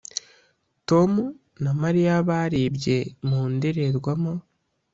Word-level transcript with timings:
tom 0.89 1.11
na 1.63 1.71
mariya 1.81 2.15
barebye 2.27 2.97
mu 3.27 3.41
ndorerwamo. 3.51 4.33